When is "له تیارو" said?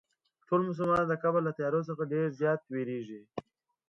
1.47-1.81